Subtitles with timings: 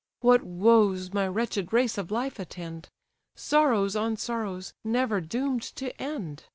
[0.21, 2.89] What woes my wretched race of life attend!
[3.35, 6.45] Sorrows on sorrows, never doom'd to end!